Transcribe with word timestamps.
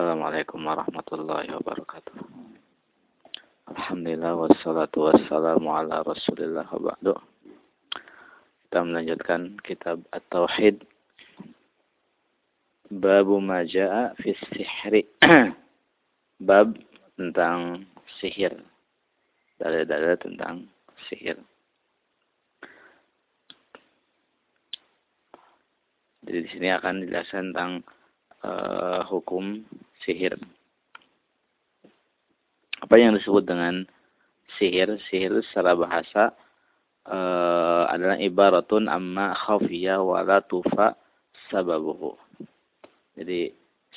Assalamualaikum 0.00 0.64
warahmatullahi 0.64 1.52
wabarakatuh. 1.60 2.24
Alhamdulillah 3.68 4.32
wassalatu 4.32 5.12
wassalamu 5.12 5.76
ala 5.76 6.00
rasulillah 6.00 6.64
wa. 6.72 6.96
Kita 8.64 8.80
melanjutkan 8.80 9.60
kitab 9.60 10.00
At-Tauhid. 10.08 10.88
Babu 12.88 13.44
maja'a 13.44 14.16
fi 14.16 14.32
sihri. 14.48 15.04
Bab 16.48 16.80
tentang 17.20 17.84
sihir. 18.24 18.56
Dalil-dalil 19.60 20.16
tentang 20.16 20.64
sihir. 21.12 21.36
Jadi 26.24 26.38
di 26.40 26.48
sini 26.48 26.72
akan 26.72 27.04
dijelaskan 27.04 27.52
tentang 27.52 27.84
uh, 28.44 29.00
hukum 29.08 29.64
sihir. 30.04 30.36
Apa 32.80 32.96
yang 32.96 33.16
disebut 33.16 33.44
dengan 33.44 33.84
sihir? 34.56 34.96
Sihir 35.08 35.40
secara 35.50 35.76
bahasa 35.76 36.32
uh, 37.08 37.84
adalah 37.92 38.16
ibaratun 38.16 38.88
amma 38.88 39.36
khafiyah 39.36 40.00
wala 40.00 40.40
tufa 40.44 40.96
sababuhu. 41.52 42.16
Jadi 43.18 43.52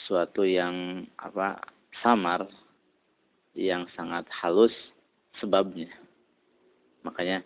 suatu 0.07 0.43
yang 0.43 1.07
apa 1.15 1.63
samar 2.01 2.49
yang 3.53 3.85
sangat 3.93 4.25
halus 4.41 4.73
sebabnya. 5.39 5.87
Makanya 7.05 7.45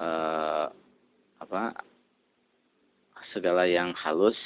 uh, 0.00 0.72
apa 1.38 1.76
segala 3.30 3.68
yang 3.68 3.92
halus 3.94 4.38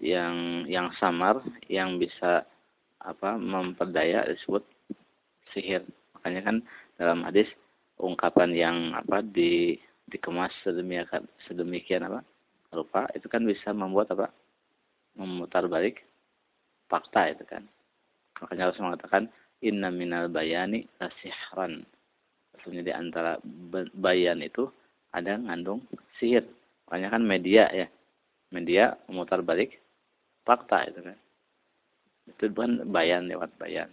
yang 0.00 0.64
yang 0.64 0.88
samar 0.96 1.44
yang 1.68 2.00
bisa 2.00 2.48
apa 3.00 3.36
memperdaya 3.36 4.24
disebut 4.28 4.64
sihir. 5.52 5.84
Makanya 6.16 6.40
kan 6.44 6.56
dalam 6.96 7.24
hadis 7.24 7.48
ungkapan 8.00 8.56
yang 8.56 8.76
apa 8.96 9.20
di 9.20 9.76
dikemas 10.08 10.50
sedemikian 10.64 11.24
sedemikian 11.46 12.02
apa 12.08 12.24
rupa 12.74 13.06
itu 13.14 13.28
kan 13.28 13.44
bisa 13.44 13.70
membuat 13.70 14.10
apa 14.16 14.32
memutar 15.14 15.68
balik 15.68 16.00
fakta 16.88 17.36
itu 17.36 17.44
kan. 17.44 17.62
Makanya 18.40 18.72
harus 18.72 18.80
mengatakan 18.80 19.28
inna 19.60 19.92
minal 19.92 20.32
bayani 20.32 20.88
lasihran 20.96 21.84
maksudnya 22.56 22.82
di 22.84 22.92
antara 22.92 23.36
bayan 23.96 24.40
itu 24.40 24.68
ada 25.12 25.36
ngandung 25.36 25.84
sihir. 26.16 26.44
Makanya 26.88 27.08
kan 27.12 27.22
media 27.24 27.64
ya 27.72 27.86
media 28.50 28.98
memutar 29.06 29.40
balik 29.40 29.78
fakta 30.50 30.90
itu 30.90 31.00
kan. 31.06 31.18
Itu 32.26 32.50
bukan 32.50 32.90
bayan 32.90 33.30
lewat 33.30 33.54
bayan. 33.62 33.86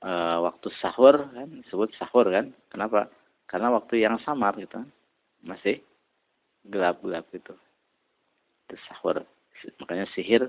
E, 0.00 0.10
waktu 0.40 0.72
sahur 0.80 1.28
kan 1.36 1.48
disebut 1.60 1.92
sahur 2.00 2.24
kan. 2.32 2.56
Kenapa? 2.72 3.12
Karena 3.44 3.76
waktu 3.76 4.00
yang 4.00 4.16
samar 4.24 4.56
gitu 4.56 4.80
kan. 4.80 4.88
Masih 5.44 5.84
gelap-gelap 6.64 7.28
gitu. 7.36 7.52
Itu 8.64 8.76
sahur. 8.88 9.20
Makanya 9.84 10.08
sihir 10.16 10.48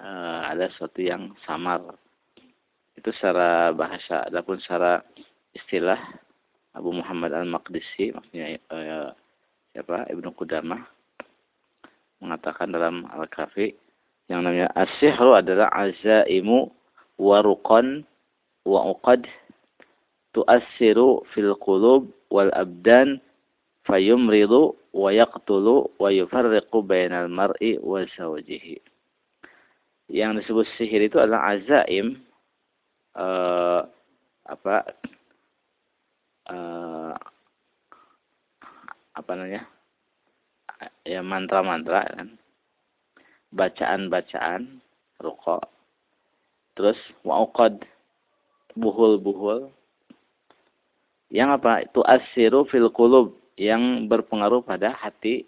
e, 0.00 0.08
ada 0.48 0.72
sesuatu 0.72 1.04
yang 1.04 1.36
samar. 1.44 1.84
Itu 2.96 3.12
secara 3.12 3.76
bahasa 3.76 4.24
adapun 4.24 4.56
secara 4.64 5.04
istilah 5.52 6.00
Abu 6.72 6.90
Muhammad 6.90 7.36
Al-Maqdisi 7.36 8.16
maksudnya 8.16 8.56
e, 8.56 8.78
siapa? 9.76 10.08
Ibnu 10.08 10.32
Qudamah 10.32 10.94
mengatakan 12.24 12.72
dalam 12.72 13.04
Al-Kafi 13.12 13.76
yang 14.32 14.40
namanya 14.40 14.72
as-sihru 14.72 15.36
adalah 15.36 15.68
azaimu 15.76 16.72
waruqan 17.20 18.08
wa 18.64 18.80
uqad 18.96 19.28
tu'assiru 20.32 21.22
fil 21.36 21.52
qulub 21.60 22.08
wal 22.32 22.48
abdan 22.56 23.20
fayumridu 23.84 24.72
wa 24.96 25.12
yaqtulu 25.12 25.92
wa 26.00 26.08
yufarriqu 26.08 26.78
bainal 26.82 27.28
mar'i 27.28 27.76
wa 27.78 28.02
zawjihi. 28.16 28.80
Yang 30.08 30.44
disebut 30.44 30.66
sihir 30.76 31.00
itu 31.04 31.16
adalah 31.20 31.56
azaim 31.56 32.20
uh, 33.16 33.84
apa 34.44 34.74
uh, 36.48 37.14
apa 39.14 39.30
namanya? 39.32 39.64
Ya 41.04 41.20
mantra-mantra 41.20 42.06
kan. 42.08 42.28
Bacaan-bacaan 43.54 44.82
rukuk. 45.22 45.62
Terus 46.74 46.98
wa'uqad 47.22 47.86
buhul-buhul. 48.74 49.70
Yang 51.30 51.48
apa? 51.62 51.72
Itu 51.86 52.00
asiru 52.06 52.66
fil 52.66 52.90
qulub 52.90 53.34
yang 53.54 54.10
berpengaruh 54.10 54.66
pada 54.66 54.94
hati 54.98 55.46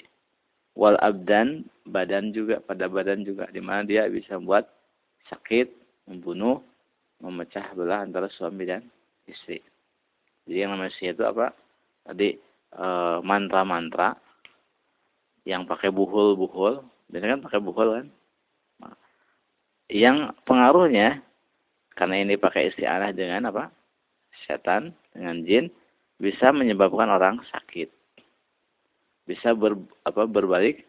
wal 0.79 0.95
abdan 1.03 1.67
badan 1.87 2.31
juga 2.31 2.63
pada 2.63 2.87
badan 2.87 3.27
juga. 3.27 3.51
Di 3.51 3.59
mana 3.59 3.83
dia 3.83 4.07
bisa 4.07 4.39
membuat 4.39 4.71
sakit 5.27 5.71
membunuh 6.07 6.63
memecah 7.19 7.75
belah 7.75 8.07
antara 8.07 8.31
suami 8.31 8.69
dan 8.69 8.87
istri. 9.27 9.59
Jadi 10.47 10.59
yang 10.63 10.79
namanya 10.79 10.95
sihir 10.95 11.19
itu 11.19 11.25
apa? 11.27 11.51
Tadi 12.07 12.39
e, 12.71 12.87
mantra-mantra 13.27 14.15
yang 15.47 15.63
pakai 15.63 15.95
buhul-buhul, 15.95 16.83
biasanya 17.07 17.39
kan 17.39 17.45
pakai 17.47 17.61
buhul 17.63 17.89
kan. 17.95 18.07
Yang 19.87 20.35
pengaruhnya 20.43 21.23
karena 21.95 22.19
ini 22.19 22.35
pakai 22.35 22.75
isti'anah 22.75 23.15
dengan 23.15 23.55
apa? 23.55 23.71
Setan, 24.45 24.91
dengan 25.15 25.47
jin 25.47 25.71
bisa 26.19 26.51
menyebabkan 26.51 27.07
orang 27.07 27.39
sakit. 27.55 27.89
Bisa 29.23 29.55
ber, 29.55 29.79
apa 30.03 30.27
berbalik 30.27 30.83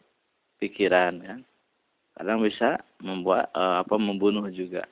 pikiran 0.57 1.21
kan. 1.21 1.39
Kadang 2.17 2.41
bisa 2.41 2.81
membuat 2.97 3.53
e, 3.53 3.63
apa 3.85 3.95
membunuh 4.01 4.49
juga. 4.49 4.89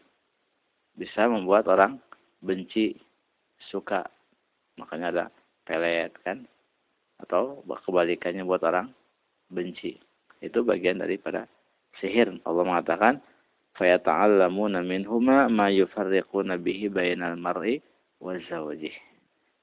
Bisa 0.94 1.26
membuat 1.26 1.66
orang 1.66 1.98
benci, 2.40 2.94
suka. 3.74 4.06
Makanya 4.78 5.08
ada 5.10 5.26
pelet 5.66 6.14
kan. 6.22 6.46
Atau 7.18 7.66
kebalikannya 7.66 8.46
buat 8.46 8.62
orang 8.62 8.94
benci. 9.55 9.99
Itu 10.41 10.65
bagian 10.65 11.03
daripada 11.03 11.45
sihir. 12.01 12.31
Allah 12.47 12.65
mengatakan, 12.65 13.21
فَيَتَعَلَّمُونَ 13.79 14.75
مِنْهُمَا 14.83 15.39
مَا 15.49 15.69
يُفَرِّقُونَ 15.71 16.51
بِهِ 16.61 16.81
بَيْنَ 16.91 17.21
الْمَرْءِ 17.23 17.81
وَزَوْجِهِ 18.21 18.95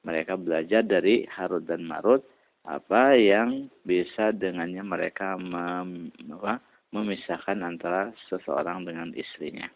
Mereka 0.08 0.34
belajar 0.40 0.82
dari 0.88 1.28
Harut 1.28 1.68
dan 1.68 1.84
Marut 1.84 2.24
apa 2.68 3.16
yang 3.16 3.72
bisa 3.88 4.36
dengannya 4.36 4.84
mereka 4.84 5.40
mem, 5.40 6.12
apa, 6.36 6.60
memisahkan 6.92 7.64
antara 7.64 8.12
seseorang 8.28 8.84
dengan 8.84 9.12
istrinya. 9.16 9.68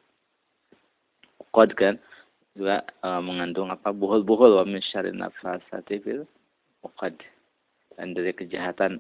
Qad 1.52 1.76
kan 1.76 1.96
juga 2.56 2.84
e, 2.84 3.10
mengandung 3.24 3.72
apa 3.72 3.96
buhul-buhul 3.96 4.60
wa 4.60 4.66
min 4.68 4.84
syarri 4.84 5.16
nafasati 5.16 6.04
fil 6.04 6.24
dan 7.96 8.08
dari 8.16 8.32
kejahatan 8.36 9.00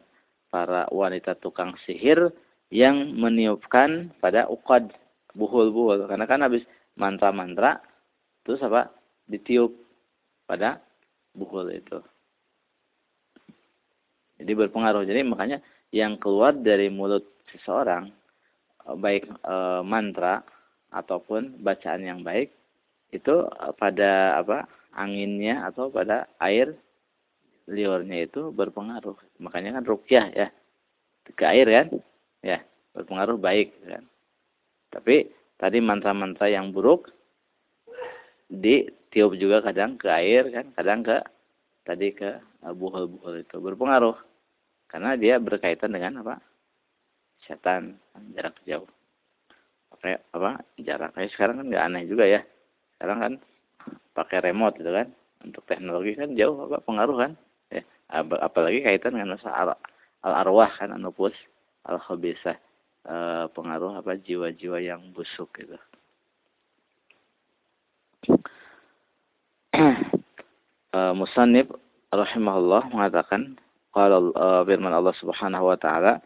para 0.56 0.88
wanita 0.88 1.36
tukang 1.36 1.76
sihir 1.84 2.32
yang 2.72 3.12
meniupkan 3.12 4.08
pada 4.24 4.48
ukad 4.48 4.88
buhul-buhul. 5.36 6.08
Karena 6.08 6.24
kan 6.24 6.40
habis 6.40 6.64
mantra-mantra 6.96 7.84
terus 8.40 8.64
apa? 8.64 8.88
Ditiup 9.28 9.76
pada 10.48 10.80
buhul 11.36 11.76
itu. 11.76 12.00
Jadi 14.40 14.52
berpengaruh. 14.56 15.04
Jadi 15.04 15.20
makanya 15.28 15.60
yang 15.92 16.16
keluar 16.16 16.56
dari 16.56 16.88
mulut 16.88 17.28
seseorang 17.52 18.08
baik 18.96 19.28
e, 19.28 19.54
mantra 19.84 20.40
ataupun 20.88 21.60
bacaan 21.60 22.00
yang 22.00 22.24
baik 22.24 22.48
itu 23.12 23.44
pada 23.76 24.40
apa? 24.40 24.64
Anginnya 24.96 25.68
atau 25.68 25.92
pada 25.92 26.24
air 26.40 26.72
liurnya 27.66 28.26
itu 28.26 28.50
berpengaruh. 28.54 29.18
Makanya 29.42 29.78
kan 29.80 29.84
rukyah 29.84 30.26
ya. 30.32 30.48
Ke 31.34 31.44
air 31.50 31.66
kan? 31.66 31.86
Ya, 32.42 32.58
berpengaruh 32.94 33.38
baik 33.38 33.74
kan. 33.82 34.06
Tapi 34.94 35.28
tadi 35.58 35.78
mantra-mantra 35.82 36.46
yang 36.46 36.70
buruk 36.70 37.10
ditiup 38.46 39.34
juga 39.34 39.58
kadang 39.66 39.98
ke 39.98 40.06
air 40.06 40.46
kan, 40.54 40.70
kadang 40.78 41.02
ke 41.02 41.18
tadi 41.82 42.14
ke 42.14 42.38
buhul-buhul 42.62 43.42
itu 43.42 43.56
berpengaruh. 43.58 44.14
Karena 44.86 45.18
dia 45.18 45.42
berkaitan 45.42 45.90
dengan 45.90 46.22
apa? 46.22 46.38
Setan, 47.42 47.98
jarak 48.34 48.54
jauh. 48.62 48.86
Pakai 49.90 50.22
apa? 50.30 50.62
Jarak 50.78 51.14
kayak 51.18 51.30
sekarang 51.34 51.62
kan 51.62 51.66
nggak 51.66 51.84
aneh 51.90 52.02
juga 52.06 52.24
ya. 52.26 52.40
Sekarang 52.94 53.18
kan 53.18 53.32
pakai 54.14 54.38
remote 54.46 54.78
gitu 54.78 54.94
kan. 54.94 55.10
Untuk 55.42 55.62
teknologi 55.66 56.14
kan 56.14 56.34
jauh 56.38 56.70
apa 56.70 56.82
pengaruh 56.86 57.16
kan? 57.18 57.32
apalagi 58.12 58.86
kaitan 58.86 59.18
dengan 59.18 59.34
al 59.38 59.76
arwah 60.22 60.70
kan 60.78 60.94
anupus 60.94 61.34
al 61.86 61.98
khabisa 61.98 62.54
eh, 63.06 63.44
pengaruh 63.50 63.98
apa 64.02 64.18
jiwa-jiwa 64.18 64.78
yang 64.82 65.02
busuk 65.14 65.50
gitu 65.58 65.78
eh, 70.96 71.12
Musannib 71.14 71.74
rahimahullah 72.14 72.90
mengatakan 72.94 73.58
qala 73.90 74.18
eh, 74.22 74.62
firman 74.66 74.94
Allah 74.94 75.14
Subhanahu 75.18 75.70
wa 75.74 75.78
taala 75.78 76.22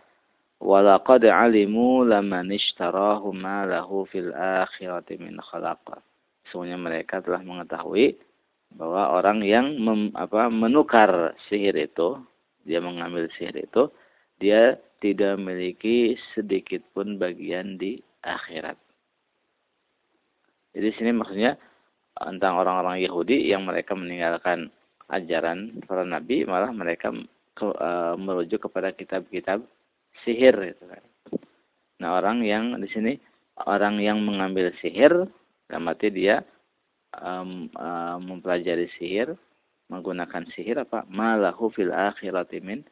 walaqad 0.60 1.24
alimu 1.24 2.04
laman 2.04 2.52
ishtarahu 2.52 3.32
ma 3.32 3.64
lahu 3.64 4.04
fil 4.12 4.28
akhirati 4.36 5.16
min 5.16 5.40
khalaqa. 5.40 6.04
Semuanya 6.52 6.76
mereka 6.76 7.24
telah 7.24 7.40
mengetahui 7.40 8.18
bahwa 8.74 9.18
orang 9.18 9.42
yang 9.42 9.78
mem, 9.78 10.14
apa, 10.14 10.46
menukar 10.46 11.34
sihir 11.50 11.74
itu, 11.74 12.20
dia 12.62 12.78
mengambil 12.78 13.26
sihir 13.34 13.56
itu, 13.56 13.90
dia 14.38 14.78
tidak 15.00 15.40
memiliki 15.40 16.14
sedikit 16.36 16.84
pun 16.92 17.16
bagian 17.16 17.80
di 17.80 17.98
akhirat. 18.22 18.76
Jadi 20.76 20.88
sini 20.94 21.10
maksudnya 21.10 21.58
tentang 22.14 22.60
orang-orang 22.60 23.02
Yahudi 23.02 23.48
yang 23.48 23.66
mereka 23.66 23.96
meninggalkan 23.96 24.70
ajaran 25.10 25.82
para 25.88 26.06
nabi, 26.06 26.46
malah 26.46 26.70
mereka 26.70 27.10
ke, 27.58 27.66
uh, 27.66 28.14
merujuk 28.14 28.70
kepada 28.70 28.94
kitab-kitab 28.94 29.64
sihir 30.22 30.54
gitu 30.54 30.84
kan. 30.86 31.02
Nah, 32.00 32.16
orang 32.16 32.46
yang 32.46 32.78
di 32.78 32.88
sini 32.88 33.12
orang 33.66 33.98
yang 34.00 34.22
mengambil 34.22 34.72
sihir, 34.78 35.26
dalam 35.68 35.90
arti 35.90 36.08
dia 36.12 36.40
um, 37.18 37.66
um, 37.74 38.18
mempelajari 38.22 38.86
sihir, 38.98 39.34
menggunakan 39.90 40.46
sihir 40.54 40.78
apa? 40.82 41.02
Malahu 41.10 41.72
fil 41.74 41.90
akhirati 41.90 42.62
min 42.62 42.86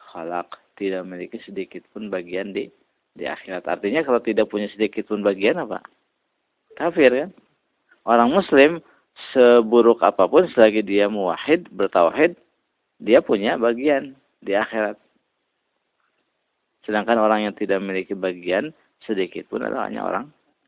khalaq. 0.00 0.60
Tidak 0.76 1.04
memiliki 1.04 1.38
sedikit 1.44 1.84
pun 1.92 2.08
bagian 2.08 2.56
di 2.56 2.68
di 3.12 3.28
akhirat. 3.28 3.68
Artinya 3.68 4.00
kalau 4.04 4.20
tidak 4.24 4.48
punya 4.48 4.68
sedikit 4.72 5.04
pun 5.08 5.20
bagian 5.20 5.60
apa? 5.60 5.84
Kafir 6.76 7.12
kan? 7.12 7.30
Orang 8.08 8.32
muslim 8.32 8.80
seburuk 9.30 10.00
apa 10.00 10.24
pun 10.24 10.48
selagi 10.48 10.80
dia 10.80 11.06
muwahid, 11.12 11.68
bertauhid, 11.70 12.34
dia 12.98 13.20
punya 13.20 13.60
bagian 13.60 14.16
di 14.40 14.56
akhirat. 14.56 14.96
Sedangkan 16.82 17.20
orang 17.20 17.46
yang 17.46 17.54
tidak 17.54 17.78
memiliki 17.78 18.16
bagian 18.16 18.74
sedikit 19.06 19.46
pun 19.46 19.62
adalah 19.62 19.86
hanya 19.86 20.02
orang 20.02 20.24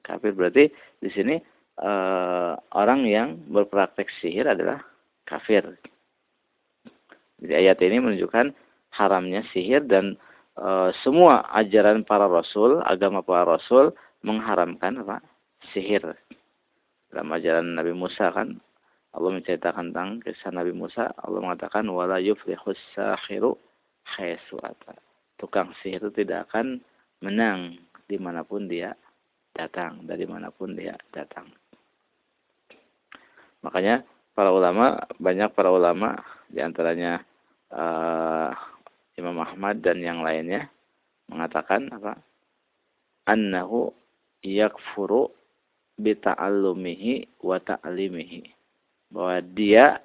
kafir. 0.07 0.37
Berarti 0.37 0.71
di 1.03 1.11
sini 1.11 1.41
uh, 1.81 2.55
orang 2.75 3.07
yang 3.09 3.29
berpraktek 3.51 4.07
sihir 4.23 4.47
adalah 4.47 4.83
kafir. 5.27 5.65
Jadi 7.43 7.53
ayat 7.55 7.79
ini 7.83 8.01
menunjukkan 8.01 8.55
haramnya 8.95 9.43
sihir 9.51 9.85
dan 9.85 10.15
uh, 10.57 10.95
semua 11.03 11.45
ajaran 11.57 12.07
para 12.07 12.31
rasul, 12.31 12.79
agama 12.87 13.25
para 13.25 13.59
rasul 13.59 13.91
mengharamkan 14.23 15.03
apa? 15.03 15.21
sihir. 15.73 16.05
Dalam 17.09 17.31
ajaran 17.33 17.79
Nabi 17.79 17.97
Musa 17.97 18.29
kan 18.35 18.61
Allah 19.15 19.31
menceritakan 19.31 19.95
tentang 19.95 20.19
kisah 20.27 20.51
Nabi 20.51 20.75
Musa, 20.75 21.15
Allah 21.23 21.39
mengatakan 21.39 21.87
wala 21.87 22.19
yuflihus 22.19 22.79
sahiru 22.93 23.55
haitsu 24.19 24.59
Tukang 25.39 25.71
sihir 25.81 26.03
itu 26.05 26.25
tidak 26.27 26.51
akan 26.51 26.83
menang 27.23 27.79
di 28.11 28.19
mana 28.19 28.45
pun 28.45 28.67
dia 28.67 28.93
datang, 29.55 30.03
dari 30.05 30.27
mana 30.27 30.51
pun 30.51 30.75
dia 30.75 30.99
datang. 31.15 31.47
Makanya 33.65 34.05
para 34.37 34.53
ulama 34.53 35.01
banyak 35.17 35.49
para 35.57 35.73
ulama 35.73 36.21
di 36.53 36.61
antaranya 36.61 37.25
uh, 37.73 38.53
Imam 39.17 39.41
Ahmad 39.41 39.81
dan 39.81 40.05
yang 40.05 40.21
lainnya 40.21 40.69
mengatakan 41.33 41.89
apa? 41.89 42.21
Annahu 43.25 43.89
yakfuru 44.45 45.33
bita'allumihi 45.97 47.41
wa 47.41 47.57
ta'limihi. 47.57 48.53
Bahwa 49.09 49.41
dia 49.41 50.03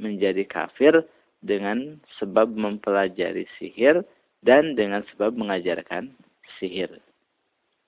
menjadi 0.00 0.42
kafir 0.48 1.06
dengan 1.44 2.00
sebab 2.18 2.50
mempelajari 2.50 3.46
sihir 3.60 4.02
dan 4.42 4.74
dengan 4.74 5.04
sebab 5.14 5.36
mengajarkan 5.36 6.10
sihir. 6.58 6.90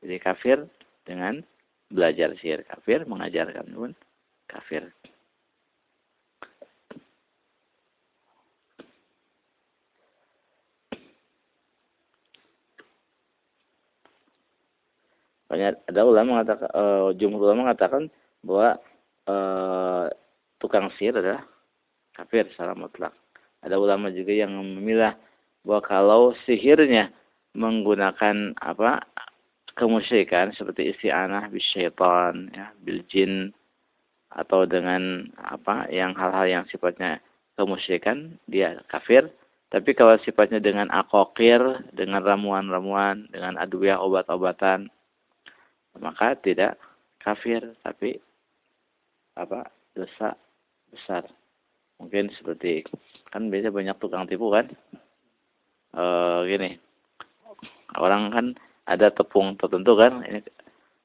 Jadi 0.05 0.17
kafir 0.23 0.57
dengan 1.09 1.43
belajar 1.89 2.37
sihir 2.39 2.63
kafir, 2.69 3.03
mengajarkan 3.09 3.67
pun 3.73 3.91
kafir. 4.47 4.87
Banyak 15.49 15.89
ada 15.89 16.01
ulama 16.05 16.41
mengatakan, 16.41 16.69
uh, 16.77 17.09
jumhur 17.17 17.49
ulama 17.49 17.73
mengatakan 17.73 18.13
bahwa 18.45 18.77
uh, 19.25 20.05
tukang 20.61 20.93
sihir 21.01 21.17
adalah 21.17 21.45
kafir 22.13 22.45
secara 22.53 22.77
mutlak. 22.77 23.17
Ada 23.65 23.81
ulama 23.81 24.13
juga 24.13 24.37
yang 24.37 24.55
memilah 24.55 25.17
bahwa 25.65 25.81
kalau 25.83 26.23
sihirnya 26.47 27.11
menggunakan 27.57 28.55
apa 28.61 29.03
kemusyrikan 29.79 30.51
seperti 30.53 30.91
isti'anah 30.95 31.49
bisyaitan 31.51 32.51
ya 32.51 32.75
bil 32.83 33.03
jin 33.07 33.55
atau 34.29 34.69
dengan 34.69 35.31
apa 35.41 35.89
yang 35.89 36.13
hal-hal 36.19 36.45
yang 36.45 36.65
sifatnya 36.69 37.23
kemusyrikan 37.57 38.37
dia 38.51 38.79
kafir 38.91 39.31
tapi 39.69 39.93
kalau 39.97 40.19
sifatnya 40.21 40.61
dengan 40.61 40.91
akokir 40.93 41.61
dengan 41.95 42.21
ramuan-ramuan 42.27 43.31
dengan 43.33 43.57
adwiyah 43.57 44.03
obat-obatan 44.03 44.91
maka 45.97 46.37
tidak 46.37 46.77
kafir 47.23 47.75
tapi 47.81 48.21
apa 49.39 49.71
dosa 49.95 50.35
besar. 50.91 51.25
Mungkin 51.99 52.31
seperti 52.35 52.87
kan 53.31 53.51
biasa 53.51 53.75
banyak 53.75 53.97
tukang 53.99 54.27
tipu 54.31 54.51
kan? 54.51 54.71
E, 55.95 56.05
gini. 56.47 56.79
Orang 57.99 58.31
kan 58.31 58.47
ada 58.87 59.11
tepung 59.11 59.59
tertentu 59.59 59.99
kan? 59.99 60.23
Ini 60.23 60.41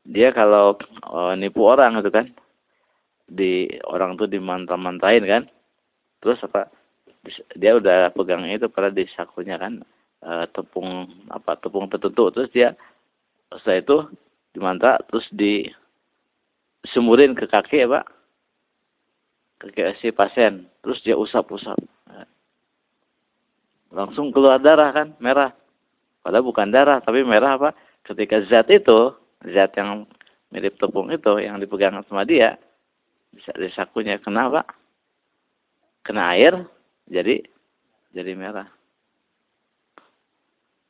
dia 0.06 0.30
kalau 0.30 0.78
e, 1.10 1.20
nipu 1.38 1.66
orang 1.66 1.98
itu 2.02 2.14
kan? 2.14 2.30
Di 3.26 3.66
orang 3.90 4.16
tuh 4.18 4.30
dimantah-mantain 4.30 5.24
kan? 5.26 5.44
Terus 6.22 6.40
apa 6.46 6.70
dia 7.58 7.74
udah 7.74 8.12
pegang 8.14 8.46
itu 8.46 8.70
pada 8.70 8.94
di 8.94 9.10
sakunya 9.18 9.58
kan? 9.58 9.82
E, 10.22 10.32
tepung 10.54 11.10
apa 11.34 11.58
tepung 11.58 11.90
tertentu. 11.90 12.30
Terus 12.30 12.50
dia 12.54 12.70
setelah 13.50 13.82
itu 13.82 13.98
dimantah 14.54 15.02
terus 15.10 15.26
di 15.34 15.66
semurin 16.94 17.34
ke 17.34 17.50
kaki 17.50 17.84
ya 17.84 17.88
pak 17.90 18.06
ke 19.64 19.96
si 20.04 20.12
pasien 20.12 20.68
terus 20.84 21.00
dia 21.02 21.16
usap-usap. 21.16 21.80
Langsung 23.94 24.34
keluar 24.34 24.60
darah 24.60 24.92
kan 24.92 25.16
merah. 25.22 25.54
Padahal 26.20 26.44
bukan 26.44 26.68
darah 26.74 27.00
tapi 27.00 27.24
merah 27.24 27.56
apa? 27.56 27.70
Ketika 28.04 28.44
zat 28.50 28.68
itu 28.68 29.16
zat 29.48 29.72
yang 29.80 30.04
mirip 30.52 30.76
tepung 30.76 31.08
itu 31.10 31.40
yang 31.40 31.58
dipegang 31.58 31.96
sama 32.06 32.28
dia 32.28 32.60
bisa 33.34 33.50
di 33.58 33.66
sakunya 33.74 34.22
kenapa 34.22 34.68
kena 36.06 36.36
air 36.36 36.68
jadi 37.08 37.42
jadi 38.12 38.36
merah. 38.36 38.68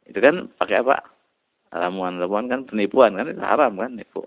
Itu 0.09 0.19
kan 0.19 0.49
pakai 0.57 0.83
apa 0.83 1.12
ramuan-ramuan 1.73 2.45
kan 2.45 2.61
penipuan 2.69 3.17
kan 3.17 3.33
itu 3.33 3.41
haram 3.41 3.73
kan 3.81 3.97
nipu. 3.97 4.21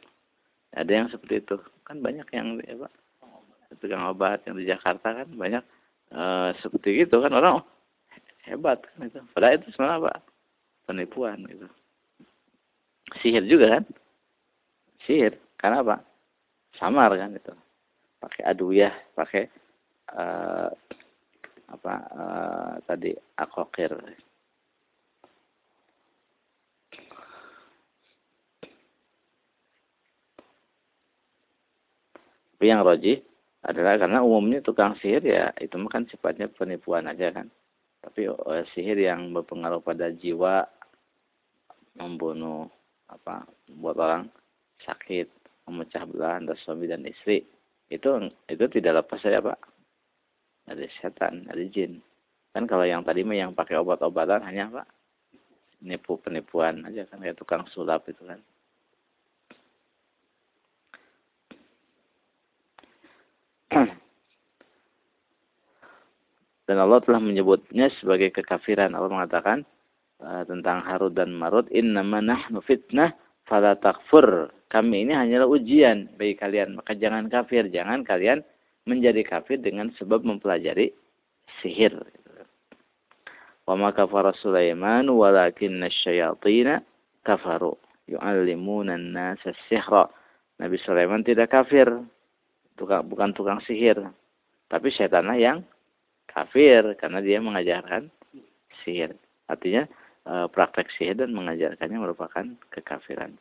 Ada 0.74 0.90
yang 0.90 1.08
seperti 1.08 1.46
itu. 1.46 1.56
Kan 1.86 2.02
banyak 2.02 2.26
yang 2.34 2.58
apa 2.58 2.90
tukang 3.78 4.02
obat 4.10 4.42
yang 4.46 4.58
di 4.58 4.66
Jakarta 4.66 5.22
kan 5.22 5.28
banyak 5.38 5.62
e, 6.10 6.22
seperti 6.58 7.06
itu 7.06 7.16
kan 7.18 7.30
orang 7.30 7.62
oh, 7.62 7.64
hebat 8.42 8.82
kan 8.82 9.06
itu. 9.06 9.22
Padahal 9.30 9.62
itu 9.62 9.70
sebenarnya 9.72 9.98
apa 10.02 10.12
penipuan 10.90 11.38
gitu. 11.46 11.66
Sihir 13.22 13.46
juga 13.46 13.78
kan? 13.78 13.84
Sihir. 15.06 15.38
Karena 15.56 15.86
apa? 15.86 15.96
Samar 16.76 17.14
kan 17.14 17.30
itu. 17.34 17.54
Pakai 18.18 18.42
aduyah, 18.48 18.94
pakai 19.14 19.46
uh, 20.16 20.70
apa 21.70 21.94
uh, 22.16 22.74
tadi 22.86 23.14
akokir. 23.38 23.92
Tapi 32.56 32.72
yang 32.72 32.80
roji 32.80 33.20
adalah 33.60 34.00
karena 34.00 34.24
umumnya 34.24 34.64
tukang 34.64 34.96
sihir 34.96 35.20
ya 35.20 35.52
itu 35.60 35.76
kan 35.92 36.08
sifatnya 36.08 36.48
penipuan 36.48 37.04
aja 37.04 37.28
kan. 37.36 37.52
Tapi 38.00 38.32
uh, 38.32 38.64
sihir 38.72 38.96
yang 38.96 39.36
berpengaruh 39.36 39.84
pada 39.84 40.08
jiwa 40.08 40.64
membunuh 42.00 42.72
apa 43.12 43.44
buat 43.76 44.00
orang 44.00 44.32
sakit 44.88 45.28
memecah 45.68 46.08
belah 46.08 46.40
antara 46.40 46.56
suami 46.64 46.88
dan 46.88 47.04
istri 47.04 47.44
itu 47.92 48.08
itu 48.48 48.64
tidak 48.72 49.04
lepas 49.04 49.20
saya 49.20 49.44
pak 49.44 49.60
dari 50.64 50.88
setan 50.96 51.44
dari 51.44 51.68
jin. 51.68 52.00
Kan 52.56 52.64
kalau 52.64 52.88
yang 52.88 53.04
tadi 53.04 53.20
mah 53.20 53.36
yang 53.36 53.52
pakai 53.52 53.76
obat-obatan 53.76 54.40
hanya 54.48 54.72
pak 54.80 54.88
nipu 55.84 56.16
penipuan 56.24 56.88
aja 56.88 57.04
kan 57.04 57.20
kayak 57.20 57.36
tukang 57.36 57.68
sulap 57.68 58.08
itu 58.08 58.24
kan 58.24 58.40
dan 66.66 66.82
Allah 66.82 66.98
telah 67.02 67.22
menyebutnya 67.22 67.88
sebagai 68.02 68.34
kekafiran. 68.34 68.92
Allah 68.92 69.10
mengatakan 69.10 69.62
uh, 70.18 70.42
tentang 70.44 70.82
Harut 70.82 71.14
dan 71.14 71.30
Marut, 71.30 71.70
"Innama 71.70 72.18
nahnu 72.18 72.58
fitnah 72.62 73.14
fala 73.46 73.78
takfur." 73.78 74.50
Kami 74.66 75.06
ini 75.06 75.14
hanyalah 75.14 75.46
ujian 75.46 76.10
bagi 76.18 76.34
kalian, 76.34 76.82
maka 76.82 76.98
jangan 76.98 77.30
kafir, 77.30 77.70
jangan 77.70 78.02
kalian 78.02 78.42
menjadi 78.82 79.22
kafir 79.22 79.62
dengan 79.62 79.94
sebab 79.94 80.26
mempelajari 80.26 80.90
sihir. 81.62 81.94
Wa 83.62 83.78
ma 83.78 83.94
kafara 83.94 84.34
Sulaiman 84.42 85.06
walakinna 85.06 85.86
syayatina 85.86 86.82
kafaru 87.22 87.78
yu'allimuna 88.10 88.98
an-nasa 88.98 89.54
sihra. 89.70 90.10
Nabi 90.58 90.82
Sulaiman 90.82 91.22
tidak 91.22 91.54
kafir, 91.54 91.86
tukang, 92.74 93.06
bukan 93.06 93.30
tukang 93.38 93.62
sihir, 93.62 94.02
tapi 94.66 94.90
setanlah 94.90 95.38
yang 95.38 95.62
kafir 96.36 96.84
karena 97.00 97.24
dia 97.24 97.40
mengajarkan 97.40 98.12
sihir. 98.84 99.16
Artinya 99.48 99.88
e, 100.28 100.32
praktek 100.52 100.92
sihir 100.92 101.16
dan 101.16 101.32
mengajarkannya 101.32 101.96
merupakan 101.96 102.44
kekafiran. 102.68 103.40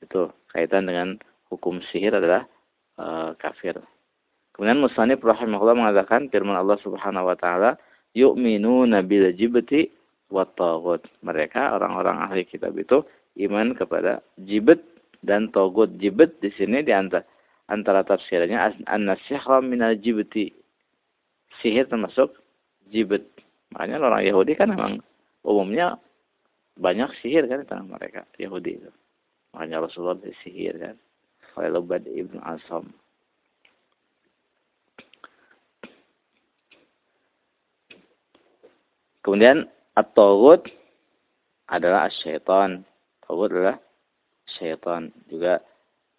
Itu 0.00 0.32
kaitan 0.48 0.88
dengan 0.88 1.20
hukum 1.52 1.84
sihir 1.92 2.16
adalah 2.16 2.48
e, 2.96 3.36
kafir. 3.36 3.76
Kemudian 4.56 4.80
Musanif 4.80 5.20
rahimahullah 5.20 5.76
mengatakan 5.76 6.32
firman 6.32 6.56
Allah 6.56 6.80
Subhanahu 6.80 7.28
wa 7.28 7.36
taala, 7.36 7.76
"Yu'minuna 8.16 9.04
bil 9.04 9.28
jibti 9.36 9.92
wa 10.32 10.48
taghut." 10.48 11.04
Mereka 11.20 11.76
orang-orang 11.76 12.28
ahli 12.28 12.48
kitab 12.48 12.76
itu 12.80 13.04
iman 13.44 13.72
kepada 13.72 14.20
jibet 14.40 14.91
dan 15.22 15.48
togut 15.54 15.94
jibet 16.02 16.36
di 16.42 16.50
sini 16.58 16.82
di 16.82 16.90
antara 16.90 17.22
antara 17.70 18.02
tafsirnya 18.02 18.74
an-nasihra 18.90 19.62
minal 19.62 19.94
jibti. 19.96 20.50
Sihir 21.62 21.88
termasuk 21.88 22.34
jibet. 22.90 23.24
Makanya 23.72 24.02
orang 24.02 24.26
Yahudi 24.26 24.52
kan 24.58 24.74
memang 24.74 25.00
umumnya 25.46 25.96
banyak 26.76 27.08
sihir 27.22 27.48
kan 27.48 27.62
di 27.62 27.66
tanah 27.68 27.86
mereka 27.86 28.26
Yahudi 28.36 28.82
itu. 28.82 28.90
Makanya 29.54 29.88
Rasulullah 29.88 30.20
disihir 30.20 30.76
kan 30.76 30.96
oleh 31.56 31.70
Lubad 31.72 32.04
ibn 32.08 32.40
Asam. 32.40 32.92
Kemudian 39.22 39.70
at-taghut 39.94 40.66
adalah 41.70 42.10
asyaitan. 42.10 42.82
Taghut 43.22 43.54
adalah 43.54 43.78
syaitan 44.58 45.12
juga 45.30 45.62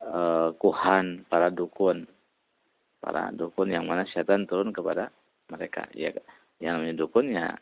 uh, 0.02 0.56
kuhan 0.58 1.28
para 1.28 1.50
dukun. 1.54 2.08
Para 3.04 3.32
dukun 3.36 3.68
yang 3.72 3.86
mana 3.86 4.08
syaitan 4.08 4.48
turun 4.48 4.72
kepada 4.72 5.12
mereka. 5.52 5.88
Ya 5.92 6.16
yang 6.63 6.80
namanya 6.80 6.96
dukun 7.04 7.36
ya 7.36 7.56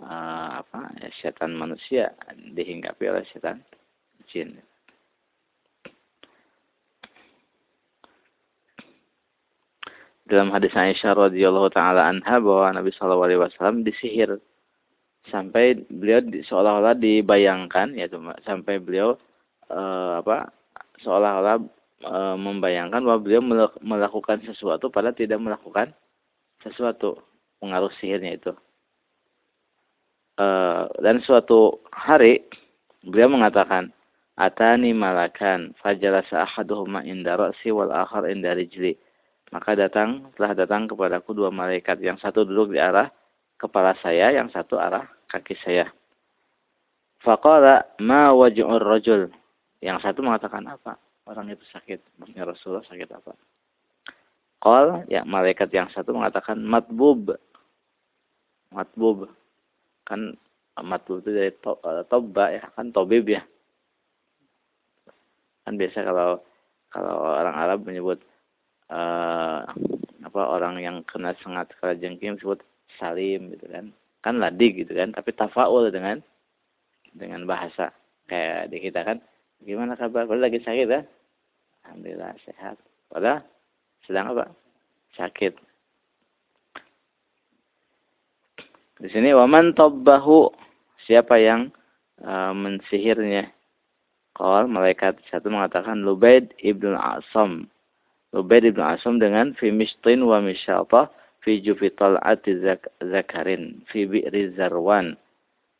uh, 0.00 0.48
apa 0.64 0.92
ya 1.00 1.08
syaitan 1.20 1.52
manusia 1.52 2.12
dihinggapi 2.56 3.04
oleh 3.08 3.24
syaitan 3.28 3.60
jin. 4.28 4.56
Dalam 10.26 10.50
hadis 10.50 10.74
Aisyah 10.74 11.30
radhiyallahu 11.30 11.70
taala 11.70 12.10
anha 12.10 12.42
bahwa 12.42 12.74
Nabi 12.74 12.90
Shallallahu 12.90 13.30
alaihi 13.30 13.40
wasallam 13.46 13.86
disihir. 13.86 14.42
Sampai 15.26 15.82
beliau 15.90 16.22
seolah-olah 16.22 16.94
dibayangkan 16.98 17.98
ya 17.98 18.06
sampai 18.46 18.78
beliau 18.78 19.18
uh, 19.70 20.22
apa 20.22 20.50
seolah-olah 21.02 21.62
uh, 22.04 22.36
membayangkan 22.38 23.02
bahwa 23.02 23.20
beliau 23.22 23.42
melakukan 23.80 24.42
sesuatu 24.44 24.88
pada 24.92 25.12
tidak 25.12 25.40
melakukan 25.40 25.92
sesuatu 26.62 27.20
pengaruh 27.60 27.92
sihirnya 28.00 28.36
itu. 28.36 28.52
Uh, 30.36 30.84
dan 31.00 31.24
suatu 31.24 31.80
hari 31.88 32.44
beliau 33.00 33.32
mengatakan 33.32 33.88
atani 34.36 34.92
malakan 34.92 35.72
fajalasa 35.80 36.44
ahaduhuma 36.44 37.00
inda 37.08 37.40
ra'si 37.40 37.72
wal 37.72 37.88
akhar 37.88 38.28
inda 38.28 38.52
rijli. 38.52 39.00
Maka 39.54 39.78
datang 39.78 40.28
telah 40.36 40.52
datang 40.52 40.90
kepadaku 40.90 41.32
dua 41.32 41.48
malaikat 41.48 42.02
yang 42.04 42.20
satu 42.20 42.44
duduk 42.44 42.76
di 42.76 42.80
arah 42.82 43.08
kepala 43.56 43.96
saya 44.04 44.34
yang 44.36 44.52
satu 44.52 44.76
arah 44.76 45.08
kaki 45.32 45.56
saya. 45.64 45.88
Faqala 47.24 47.88
ma 48.02 48.34
waj'ur 48.36 48.82
rajul 48.82 49.32
yang 49.84 50.00
satu 50.00 50.24
mengatakan 50.24 50.64
apa? 50.64 50.96
Orang 51.26 51.50
itu 51.50 51.62
sakit. 51.74 52.22
Maksudnya 52.22 52.46
Rasulullah 52.46 52.86
sakit 52.86 53.08
apa? 53.12 53.32
Qal, 54.62 55.04
ya 55.10 55.26
malaikat 55.26 55.68
yang 55.74 55.90
satu 55.92 56.16
mengatakan 56.16 56.56
matbub. 56.62 57.36
Matbub. 58.72 59.28
Kan 60.06 60.38
matbub 60.80 61.20
itu 61.20 61.30
dari 61.34 61.52
to, 61.60 61.76
uh, 61.82 62.06
toba 62.08 62.54
ya, 62.54 62.64
kan 62.72 62.94
tobib 62.94 63.26
ya. 63.28 63.42
Kan 65.66 65.76
biasa 65.76 66.06
kalau 66.06 66.40
kalau 66.88 67.14
orang 67.36 67.56
Arab 67.58 67.78
menyebut 67.84 68.22
uh, 68.88 69.66
apa 70.24 70.40
orang 70.42 70.80
yang 70.80 70.96
kena 71.04 71.34
sengat 71.42 71.74
kala 71.82 71.98
jengking 71.98 72.38
disebut 72.38 72.62
salim 72.96 73.52
gitu 73.52 73.66
kan. 73.68 73.92
Kan 74.24 74.42
ladik 74.42 74.82
gitu 74.82 74.94
kan, 74.94 75.14
tapi 75.14 75.30
tafaul 75.34 75.90
dengan 75.90 76.22
dengan 77.14 77.46
bahasa 77.46 77.94
kayak 78.26 78.74
di 78.74 78.78
kita 78.82 79.06
kan 79.06 79.18
Gimana 79.64 79.96
kabar? 79.96 80.28
Padahal 80.28 80.50
lagi 80.50 80.60
sakit 80.60 80.86
ya? 80.88 81.02
Alhamdulillah 81.86 82.34
sehat. 82.44 82.76
Padahal 83.08 83.46
sedang 84.04 84.36
apa? 84.36 84.44
Sakit. 85.16 85.54
Di 88.96 89.08
sini 89.12 89.32
waman 89.36 89.76
tabbahu 89.76 90.48
siapa 91.04 91.36
yang 91.36 91.68
uh, 92.24 92.52
mensihirnya? 92.56 93.52
Kal 94.36 94.68
malaikat 94.68 95.16
satu 95.32 95.48
mengatakan 95.48 96.04
Lubaid 96.04 96.52
ibnu 96.60 96.92
Asam. 96.96 97.72
Lubaid 98.36 98.68
ibnu 98.68 98.84
Asam 98.84 99.16
dengan 99.16 99.56
fi 99.56 99.72
mishtin 99.72 100.24
wa 100.24 100.44
misyata 100.44 101.08
fi 101.40 101.62
jufital 101.64 102.20
ati 102.20 102.60
zak 102.60 102.84
zakarin 103.00 103.80
fi 103.88 104.04
bi'ri 104.04 104.52
zarwan 104.58 105.16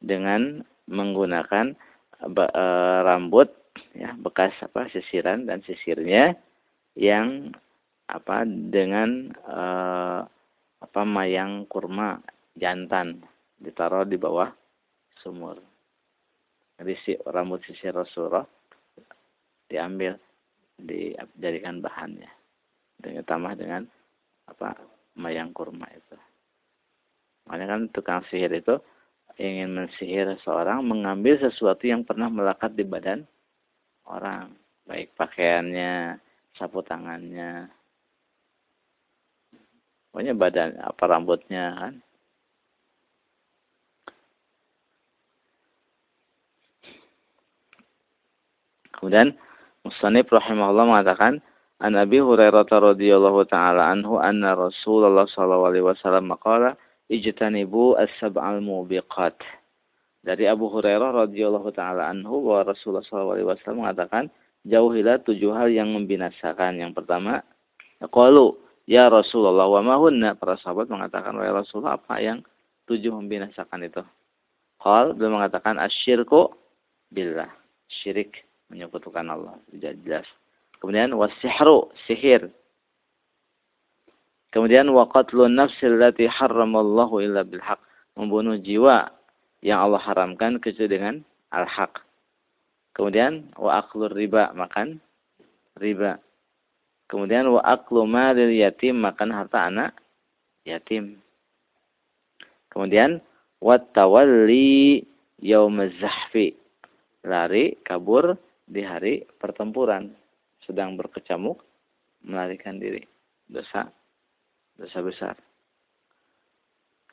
dengan 0.00 0.64
menggunakan 0.88 1.76
uh, 2.24 2.98
rambut 3.04 3.52
ya 3.96 4.12
bekas 4.16 4.52
apa 4.62 4.88
sisiran 4.92 5.44
dan 5.44 5.62
sisirnya 5.64 6.36
yang 6.96 7.52
apa 8.06 8.46
dengan 8.46 9.34
uh, 9.44 10.24
apa 10.80 11.02
mayang 11.02 11.66
kurma 11.66 12.22
jantan 12.56 13.20
ditaruh 13.58 14.06
di 14.06 14.16
bawah 14.20 14.52
sumur. 15.20 15.58
Jadi 16.76 17.16
rambut 17.24 17.64
sisir 17.64 17.96
Rasulullah 17.96 18.44
diambil 19.66 20.14
dijadikan 20.76 21.80
bahannya 21.80 22.28
dengan 23.00 23.24
tambah 23.24 23.56
dengan 23.56 23.82
apa 24.46 24.76
mayang 25.16 25.50
kurma 25.56 25.88
itu. 25.90 26.16
Makanya 27.48 27.66
kan 27.66 27.80
tukang 27.96 28.22
sihir 28.28 28.52
itu 28.52 28.76
ingin 29.36 29.76
mensihir 29.76 30.32
seorang 30.44 30.84
mengambil 30.84 31.36
sesuatu 31.40 31.84
yang 31.84 32.04
pernah 32.04 32.28
melekat 32.28 32.72
di 32.76 32.84
badan 32.84 33.24
orang, 34.06 34.54
baik 34.86 35.12
pakaiannya, 35.18 36.18
sapu 36.54 36.80
tangannya, 36.86 37.68
pokoknya 40.10 40.32
badan 40.32 40.70
apa 40.80 41.04
rambutnya 41.04 41.64
kan. 41.76 41.94
Kemudian 48.96 49.36
Musanib 49.84 50.26
rahimahullah 50.32 50.88
mengatakan 50.88 51.44
An 51.76 51.92
Abi 52.00 52.16
Hurairah 52.16 52.64
radhiyallahu 52.64 53.44
taala 53.52 53.92
anhu 53.92 54.16
anna 54.16 54.56
Rasulullah 54.56 55.28
sallallahu 55.28 55.68
alaihi 55.68 55.84
wasallam 55.84 56.32
qala 56.40 56.80
ijtanibu 57.12 58.00
as-sab'al 58.00 58.64
mubiqat 58.64 59.36
dari 60.26 60.50
Abu 60.50 60.66
Hurairah 60.66 61.30
radhiyallahu 61.30 61.70
taala 61.70 62.10
anhu 62.10 62.42
bahwa 62.42 62.74
Rasulullah 62.74 63.06
SAW 63.06 63.78
mengatakan 63.78 64.26
jauhilah 64.66 65.22
tujuh 65.22 65.54
hal 65.54 65.70
yang 65.70 65.94
membinasakan. 65.94 66.82
Yang 66.82 66.98
pertama, 66.98 67.46
qalu 68.10 68.58
ya 68.90 69.06
Rasulullah 69.06 69.70
wa 69.70 69.86
mahunna 69.86 70.34
para 70.34 70.58
sahabat 70.58 70.90
mengatakan 70.90 71.38
wahai 71.38 71.54
Rasulullah 71.54 71.94
apa 71.94 72.18
yang 72.18 72.42
tujuh 72.90 73.14
membinasakan 73.14 73.86
itu? 73.86 74.02
Qal 74.82 75.14
beliau 75.14 75.38
mengatakan 75.38 75.78
asyirku 75.78 76.50
billah, 77.14 77.48
syirik 78.02 78.42
menyekutukan 78.66 79.30
Allah. 79.30 79.54
Jelas. 79.78 80.26
Kemudian 80.82 81.14
wasihru, 81.14 81.94
sihir. 82.10 82.50
Kemudian 84.50 84.90
waqatlun 84.90 85.54
nafsil 85.54 85.96
lati 85.96 86.26
harramallahu 86.26 87.22
illa 87.22 87.46
bilhaq, 87.46 87.78
membunuh 88.18 88.58
jiwa 88.58 89.15
yang 89.66 89.82
Allah 89.82 89.98
haramkan 89.98 90.62
kecuali 90.62 90.86
dengan 90.86 91.14
al-haq. 91.50 91.98
Kemudian 92.94 93.50
wa 93.58 93.82
aklur 93.82 94.14
riba, 94.14 94.54
makan 94.54 95.02
riba. 95.82 96.22
Kemudian 97.10 97.50
wa 97.50 97.58
aklu 97.66 98.06
malil 98.06 98.54
yatim 98.54 99.02
makan 99.02 99.34
harta 99.34 99.66
anak 99.66 99.90
yatim. 100.62 101.18
Kemudian 102.70 103.18
wa 103.58 103.74
tawalli 103.90 105.02
yaum 105.42 105.82
zahfi 105.98 106.54
lari 107.26 107.74
kabur 107.82 108.38
di 108.70 108.86
hari 108.86 109.26
pertempuran 109.42 110.14
sedang 110.62 110.94
berkecamuk 110.94 111.58
melarikan 112.26 112.78
diri 112.78 113.02
dosa 113.46 113.86
dosa 114.74 114.98
besar 115.02 115.34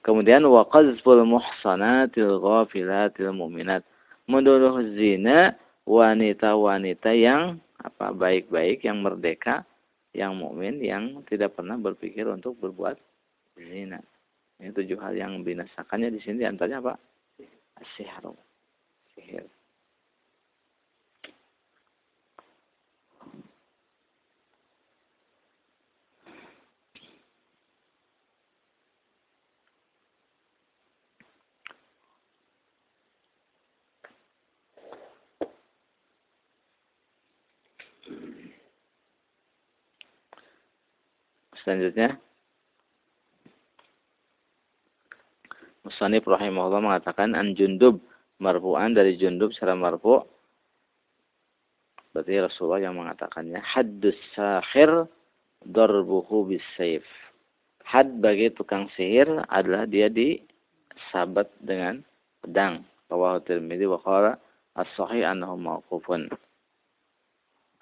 kemudian 0.04 0.44
wa 0.46 0.68
qazful 0.68 1.24
muhsanatil 1.24 2.38
ghafilatil 2.44 3.32
mu'minat 3.34 3.82
menuduh 4.30 4.84
zina 4.96 5.56
wanita-wanita 5.84 7.12
yang 7.16 7.60
apa 7.84 8.16
baik-baik 8.16 8.84
yang 8.88 9.04
merdeka 9.04 9.68
yang 10.14 10.38
mukmin 10.38 10.78
yang 10.80 11.26
tidak 11.26 11.58
pernah 11.58 11.76
berpikir 11.76 12.30
untuk 12.30 12.56
berbuat 12.62 12.96
zina. 13.58 14.00
Ini 14.62 14.70
tujuh 14.72 14.96
hal 15.02 15.18
yang 15.18 15.42
binasakannya 15.42 16.14
di 16.14 16.22
sini 16.22 16.46
antaranya 16.46 16.80
apa? 16.86 16.94
Sihir. 17.98 18.32
Sihir. 19.18 19.44
Selanjutnya. 41.64 42.20
Musanif 45.84 46.24
rahimahullah 46.24 46.80
mengatakan 46.80 47.36
an 47.36 47.56
Jundub 47.60 48.00
marfu'an 48.40 48.96
dari 48.96 49.20
Jundub 49.20 49.52
secara 49.52 49.76
marfu' 49.76 50.24
berarti 52.16 52.40
Rasulullah 52.40 52.80
yang 52.80 52.96
mengatakannya 52.96 53.60
haddus 53.60 54.16
sahir 54.38 55.10
darbuhu 55.66 56.46
bisayf 56.48 57.04
had 57.84 58.24
bagi 58.24 58.48
tukang 58.56 58.88
sihir 58.96 59.28
adalah 59.52 59.84
dia 59.84 60.08
disabat 60.08 61.52
dengan 61.60 62.02
pedang. 62.40 62.82
Rawahu 63.12 63.44
Tirmidzi 63.46 63.86
wa 63.86 64.00
qala 64.02 64.40
as-sahih 64.74 65.28
annahu 65.28 65.60
mauqufun. 65.60 66.32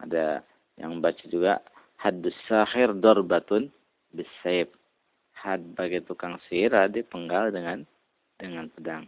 Ada 0.01 0.41
yang 0.81 0.99
baca 0.99 1.23
juga 1.29 1.61
haddus 2.01 2.35
sahir 2.49 2.97
darbatun 2.97 3.69
bisayf 4.11 4.73
had 5.37 5.61
bagi 5.77 6.01
tukang 6.01 6.41
sihir 6.49 6.73
dipenggal 6.89 7.53
dengan 7.53 7.85
dengan 8.41 8.65
pedang. 8.73 9.05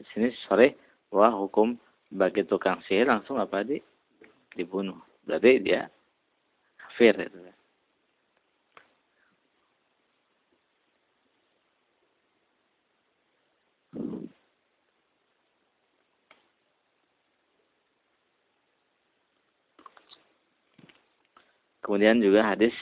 Di 0.00 0.04
sini 0.12 0.32
sore 0.48 0.76
wah 1.12 1.32
hukum 1.32 1.76
bagi 2.08 2.44
tukang 2.48 2.80
sihir 2.88 3.12
langsung 3.12 3.36
apa 3.36 3.60
di 3.60 3.76
dibunuh. 4.56 4.96
Berarti 5.28 5.60
dia 5.60 5.92
kafir 6.80 7.14
itu. 7.20 7.57
Kemudian 21.88 22.20
juga 22.20 22.44
hadis 22.44 22.76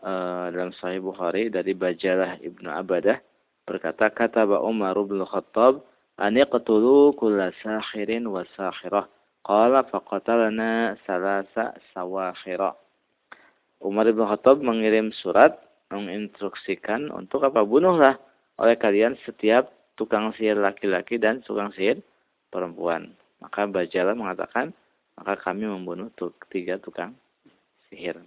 uh, 0.00 0.48
dalam 0.48 0.72
Sahih 0.80 1.04
Bukhari 1.04 1.52
dari 1.52 1.76
Bajalah 1.76 2.40
ibnu 2.40 2.64
Abadah 2.72 3.20
berkata 3.68 4.08
kata 4.08 4.48
Umar 4.64 4.96
bin 5.04 5.20
Khattab 5.28 5.84
an 6.16 6.32
yaqtulu 6.32 7.12
kulla 7.20 7.52
sakhirin 7.60 8.24
wa 8.24 8.48
sakhirah. 8.56 9.04
Qala 9.44 9.84
faqatalna 9.92 10.96
salasa 11.04 11.76
sawakhira 11.92 12.72
Umar 13.84 14.08
bin 14.08 14.24
Khattab 14.24 14.64
mengirim 14.64 15.12
surat 15.12 15.60
menginstruksikan 15.92 17.12
untuk 17.12 17.44
apa? 17.44 17.60
Bunuhlah 17.60 18.16
oleh 18.56 18.80
kalian 18.80 19.20
setiap 19.28 19.68
tukang 20.00 20.32
sihir 20.32 20.56
laki-laki 20.56 21.20
dan 21.20 21.44
tukang 21.44 21.76
sihir 21.76 22.00
perempuan. 22.48 23.12
Maka 23.44 23.68
Bajala 23.68 24.16
mengatakan, 24.16 24.72
maka 25.20 25.36
kami 25.36 25.68
membunuh 25.68 26.08
tiga 26.48 26.80
tukang 26.80 27.12
sihir. 27.88 28.20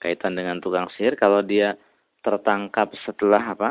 kaitan 0.00 0.32
dengan 0.32 0.58
tukang 0.64 0.88
sihir 0.96 1.14
kalau 1.14 1.44
dia 1.44 1.76
tertangkap 2.24 2.88
setelah 3.04 3.52
apa 3.52 3.70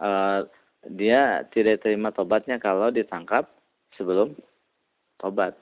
uh, 0.00 0.40
dia 0.88 1.44
tidak 1.52 1.84
terima 1.84 2.08
tobatnya 2.10 2.56
kalau 2.56 2.88
ditangkap 2.88 3.44
sebelum 4.00 4.32
tobat 5.20 5.52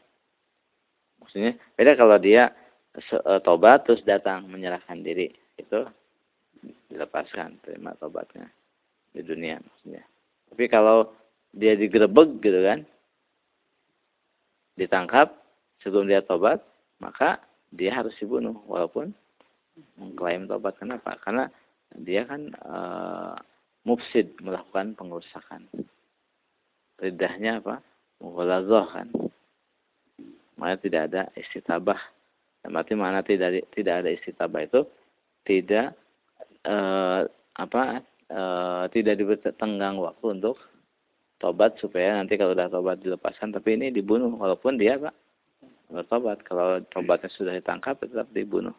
maksudnya 1.18 1.58
beda 1.74 1.98
kalau 1.98 2.16
dia 2.22 2.54
uh, 2.94 3.42
tobat 3.42 3.82
terus 3.87 4.06
datang 4.06 4.46
menyerahkan 4.46 5.02
diri 5.02 5.34
itu 5.58 5.82
dilepaskan 6.90 7.58
terima 7.66 7.98
tobatnya 7.98 8.46
di 9.10 9.22
dunia 9.22 9.58
maksudnya 9.58 10.06
tapi 10.46 10.64
kalau 10.70 11.10
dia 11.55 11.79
digerebek 11.79 12.43
gitu 12.43 12.61
kan. 12.67 12.83
Ditangkap 14.75 15.31
sebelum 15.87 16.11
dia 16.11 16.21
tobat 16.27 16.59
maka 16.99 17.38
dia 17.71 17.95
harus 17.95 18.14
dibunuh. 18.19 18.59
Walaupun 18.67 19.14
mengklaim 19.99 20.51
tobat 20.51 20.75
kenapa? 20.79 21.14
Karena 21.23 21.47
dia 21.95 22.27
kan 22.27 22.51
e, 22.51 22.77
mufsid 23.87 24.35
melakukan 24.43 24.99
pengerusakan. 24.99 25.71
Ridahnya 26.99 27.62
apa? 27.62 27.79
Mughaladzah 28.19 28.87
kan. 28.90 29.09
Makanya 30.59 30.79
tidak 30.83 31.03
ada 31.11 31.23
istitabah. 31.38 32.01
Berarti 32.64 32.95
mana 32.97 33.21
tidak 33.21 33.69
tidak 33.77 33.95
ada 34.03 34.11
istitabah 34.11 34.62
itu 34.67 34.81
tidak 35.47 35.95
e, 36.67 36.77
apa 37.55 38.03
e, 38.27 38.43
tidak 38.90 39.14
diberi 39.21 39.38
tenggang 39.55 40.03
waktu 40.03 40.27
untuk 40.40 40.59
tobat 41.42 41.77
supaya 41.83 42.18
nanti 42.18 42.38
kalau 42.38 42.55
sudah 42.55 42.70
tobat 42.70 42.99
dilepaskan 43.03 43.53
tapi 43.55 43.77
ini 43.77 43.90
dibunuh 43.90 44.35
walaupun 44.38 44.79
dia 44.79 44.99
pak 44.99 45.14
bertobat 45.90 46.40
kalau 46.47 46.81
tobatnya 46.90 47.31
sudah 47.35 47.53
ditangkap 47.55 48.01
tetap 48.01 48.27
dibunuh 48.33 48.75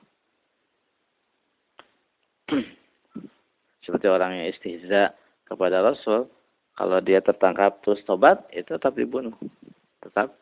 seperti 3.86 4.10
orang 4.10 4.34
yang 4.42 4.48
istihza 4.50 5.14
kepada 5.46 5.86
Rasul, 5.86 6.26
kalau 6.74 6.98
dia 7.00 7.22
tertangkap 7.22 7.80
terus 7.86 8.02
tobat, 8.04 8.42
itu 8.52 8.66
tetap 8.76 8.98
dibunuh. 8.98 9.32
Tetap 10.02 10.34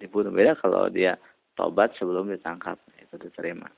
dibunuh. 0.00 0.32
Beda 0.32 0.56
kalau 0.58 0.88
dia 0.88 1.20
tobat 1.54 1.92
sebelum 2.00 2.32
ditangkap, 2.32 2.80
itu 2.96 3.14
diterima. 3.20 3.68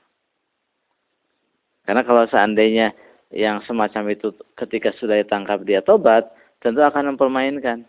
Karena 1.83 2.01
kalau 2.07 2.23
seandainya 2.31 2.95
yang 3.35 3.59
semacam 3.67 4.15
itu 4.15 4.31
ketika 4.55 4.95
sudah 4.95 5.19
ditangkap 5.19 5.61
dia 5.67 5.83
tobat, 5.83 6.31
tentu 6.61 6.79
akan 6.85 7.17
mempermainkan. 7.17 7.83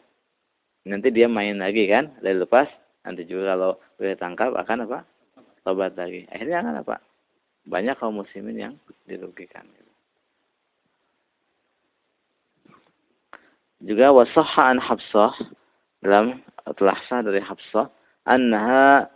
Nanti 0.82 1.08
dia 1.14 1.30
main 1.30 1.60
lagi 1.62 1.86
kan, 1.86 2.10
dari 2.18 2.42
lepas. 2.42 2.66
Nanti 3.06 3.22
juga 3.28 3.54
kalau 3.54 3.72
sudah 3.94 4.18
ditangkap 4.18 4.50
akan 4.56 4.78
apa? 4.90 4.98
Tobat 5.62 5.94
lagi. 5.94 6.26
Akhirnya 6.26 6.58
akan 6.64 6.74
apa? 6.82 6.96
banyak 7.66 7.94
kaum 7.98 8.18
muslimin 8.18 8.58
yang 8.58 8.74
dirugikan. 9.06 9.66
Juga 13.82 14.14
wasahha 14.14 14.70
an 14.70 14.78
Hafsah 14.78 15.34
dalam 16.02 16.38
telah 16.78 16.98
sah 17.10 17.22
dari 17.22 17.42
Hafsah 17.42 17.90
annaha 18.30 19.10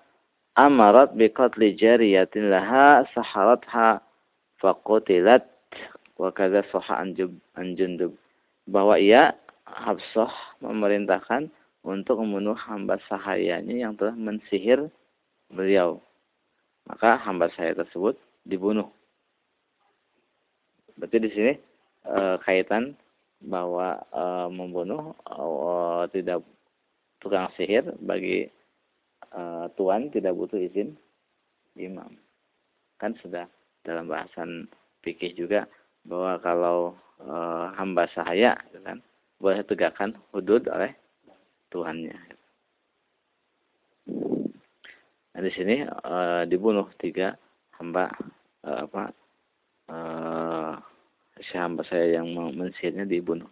amarat 0.59 1.14
biqatli 1.14 1.79
jariyatin 1.79 2.51
laha 2.51 3.07
saharatha 3.14 4.03
faqutilat 4.59 5.47
wa 6.19 6.35
kadza 6.35 6.66
sahha 6.75 6.99
an 6.99 7.14
Jundub 7.79 8.19
bahwa 8.66 8.99
ia 8.99 9.38
Hafsah 9.66 10.31
memerintahkan 10.62 11.50
untuk 11.83 12.22
membunuh 12.22 12.55
hamba 12.55 12.98
sahayanya 13.11 13.74
yang 13.74 13.98
telah 13.98 14.14
mensihir 14.14 14.90
beliau. 15.50 15.98
Maka 16.87 17.18
hamba 17.22 17.50
saya 17.55 17.74
tersebut 17.74 18.14
dibunuh. 18.46 18.87
Berarti 20.94 21.18
di 21.18 21.31
sini 21.35 21.52
e, 22.07 22.18
kaitan 22.46 22.94
bahwa 23.42 23.98
e, 24.11 24.22
membunuh 24.55 25.14
e, 25.26 25.42
tidak 26.14 26.46
tukang 27.18 27.50
sihir 27.59 27.90
bagi 28.02 28.46
e, 29.31 29.42
tuan 29.74 30.09
tidak 30.14 30.35
butuh 30.38 30.62
izin 30.62 30.94
imam. 31.74 32.14
Kan 33.02 33.18
sudah 33.18 33.50
dalam 33.83 34.07
bahasan 34.07 34.70
fikih 35.02 35.35
juga 35.35 35.66
bahwa 36.07 36.38
kalau 36.38 36.79
e, 37.18 37.35
hamba 37.74 38.07
sahaya 38.14 38.55
gitu 38.70 38.83
kan 38.87 39.02
boleh 39.37 39.61
tegakkan 39.64 40.16
hudud 40.33 40.64
oleh 40.72 40.92
Tuhannya. 41.68 42.16
Nah, 45.37 45.40
di 45.44 45.51
sini 45.53 45.85
e, 45.85 46.14
dibunuh 46.49 46.88
tiga 46.96 47.37
hamba 47.77 48.09
e, 48.64 48.70
apa 48.72 49.03
e, 49.90 49.96
si 51.44 51.55
hamba 51.61 51.85
saya 51.85 52.22
yang 52.22 52.33
mensihirnya 52.33 53.05
dibunuh. 53.05 53.51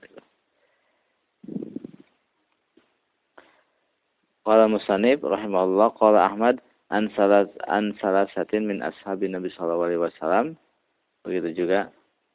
Qala 4.44 4.68
Musanib 4.68 5.24
rahimahullah 5.24 5.88
qala 5.96 6.28
Ahmad 6.28 6.60
an 6.92 7.08
salat 7.16 7.48
an 7.64 7.96
salasatin 7.96 8.68
min 8.68 8.84
ashabi 8.84 9.24
Nabi 9.28 9.48
sallallahu 9.48 9.88
alaihi 9.88 10.04
wasallam. 10.04 10.46
Begitu 11.24 11.64
juga 11.64 11.88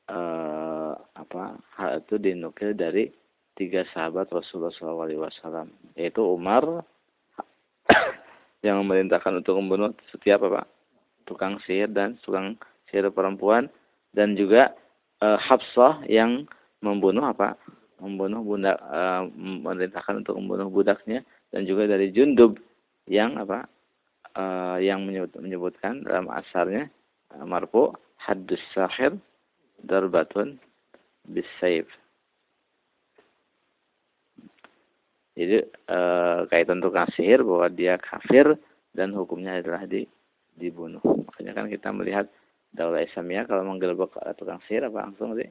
uh, 0.10 0.98
apa 1.14 1.62
hal 1.78 2.02
itu 2.02 2.18
dinukil 2.18 2.74
dari 2.74 3.14
tiga 3.60 3.84
sahabat 3.92 4.32
Rasulullah 4.32 4.72
wasallam, 4.72 5.68
yaitu 6.00 6.24
Umar 6.24 6.88
yang 8.66 8.80
memerintahkan 8.80 9.44
untuk 9.44 9.60
membunuh 9.60 9.92
setiap 10.16 10.48
apa? 10.48 10.64
Tukang 11.28 11.60
sihir 11.68 11.92
dan 11.92 12.16
tukang 12.24 12.56
sihir 12.88 13.12
perempuan 13.12 13.68
dan 14.16 14.40
juga 14.40 14.72
uh, 15.20 15.36
Hafsah 15.36 16.08
yang 16.08 16.48
membunuh 16.80 17.28
apa? 17.28 17.60
Membunuh 18.00 18.40
bunda 18.40 18.80
uh, 18.80 19.28
memerintahkan 19.36 20.24
untuk 20.24 20.40
membunuh 20.40 20.72
budaknya 20.72 21.28
dan 21.52 21.68
juga 21.68 21.84
dari 21.84 22.16
Jundub 22.16 22.56
yang 23.12 23.36
apa? 23.36 23.68
Uh, 24.40 24.80
yang 24.80 25.04
menyebut, 25.04 25.36
menyebutkan 25.36 26.06
dalam 26.08 26.32
asarnya 26.32 26.88
uh, 27.36 27.44
marfu 27.44 27.92
haddus 28.16 28.62
sahir 28.72 29.20
darbatun 29.84 30.62
bisayf 31.28 31.90
jadi 35.40 35.64
uh, 35.88 36.44
kaitan 36.52 36.84
tukang 36.84 37.08
sihir 37.16 37.48
bahwa 37.48 37.72
dia 37.72 37.96
kafir 37.96 38.60
dan 38.92 39.16
hukumnya 39.16 39.64
adalah 39.64 39.88
di 39.88 40.04
dibunuh. 40.60 41.00
Makanya 41.00 41.56
kan 41.56 41.66
kita 41.72 41.96
melihat 41.96 42.28
daulah 42.76 43.00
Islamiyah 43.00 43.48
kalau 43.48 43.64
menggelbek 43.64 44.12
tukang 44.36 44.60
sihir 44.68 44.92
apa 44.92 45.08
langsung 45.08 45.40
di 45.40 45.48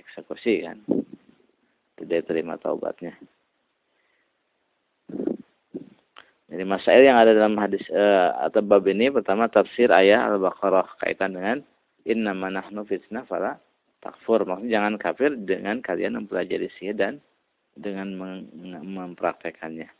eksekusi 0.00 0.64
kan? 0.64 0.80
Tidak 2.00 2.24
terima 2.24 2.56
taubatnya. 2.56 3.12
Jadi 6.48 6.64
masail 6.64 7.04
yang 7.04 7.20
ada 7.20 7.36
dalam 7.36 7.60
hadis 7.60 7.84
uh, 7.92 8.40
atau 8.48 8.64
bab 8.64 8.88
ini 8.88 9.12
pertama 9.12 9.52
tafsir 9.52 9.92
ayat 9.92 10.32
Al-Baqarah 10.32 10.96
kaitan 11.02 11.36
dengan 11.36 11.60
inna 12.08 12.32
manahnu 12.32 12.88
fitnah 12.88 13.28
fala 13.28 13.60
takfur. 14.00 14.48
Maksudnya 14.48 14.80
jangan 14.80 14.94
kafir 14.96 15.36
dengan 15.36 15.84
kalian 15.84 16.24
mempelajari 16.24 16.72
sihir 16.80 16.96
dan 16.96 17.20
dengan 17.74 18.14
mempraktekannya. 18.82 19.90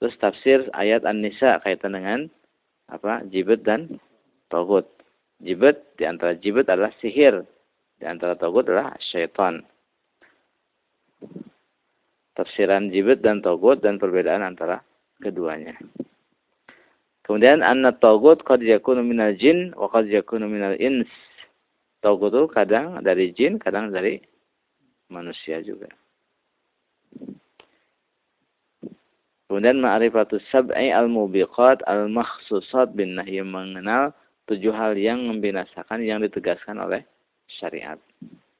Terus 0.00 0.14
tafsir 0.16 0.58
ayat 0.72 1.04
An-Nisa 1.04 1.60
kaitan 1.60 1.94
dengan 1.94 2.26
apa? 2.88 3.22
Jibet 3.28 3.62
dan 3.62 4.00
togut. 4.48 4.88
Jibet 5.40 5.80
di 5.96 6.04
antara 6.04 6.36
jibet 6.36 6.66
adalah 6.68 6.92
sihir. 7.00 7.44
Di 8.00 8.04
antara 8.08 8.34
togut 8.34 8.66
adalah 8.66 8.96
syaitan. 8.98 9.60
Tafsiran 12.32 12.88
jibet 12.88 13.20
dan 13.20 13.44
togut 13.44 13.84
dan 13.84 14.00
perbedaan 14.00 14.40
antara 14.40 14.80
keduanya. 15.20 15.76
Kemudian 17.28 17.60
anna 17.60 17.92
tagut 17.92 18.40
qad 18.42 18.64
yakunu 18.64 19.04
minal 19.04 19.36
jin 19.36 19.76
wa 19.76 19.86
qad 19.92 20.08
yakunu 20.08 20.48
minal 20.48 20.74
ins. 20.80 21.06
Tagut 22.00 22.32
itu 22.32 22.48
kadang 22.48 23.04
dari 23.04 23.36
jin, 23.36 23.60
kadang 23.60 23.92
dari 23.92 24.16
manusia 25.12 25.60
juga. 25.60 25.92
Kemudian 29.50 29.82
ma'rifatus 29.82 30.46
sab'i 30.54 30.94
al-mubiqat 30.94 31.82
al-makhsusat 31.90 32.94
bin 32.94 33.18
nahi 33.18 33.42
mengenal 33.42 34.14
tujuh 34.46 34.70
hal 34.70 34.94
yang 34.94 35.26
membinasakan 35.26 36.06
yang 36.06 36.22
ditegaskan 36.22 36.78
oleh 36.78 37.02
syariat. 37.58 37.98